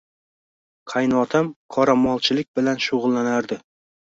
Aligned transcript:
Qaynotam 0.93 1.51
qoramolchilik 1.75 2.51
bilan 2.61 2.83
shug`ullanardi 2.87 3.61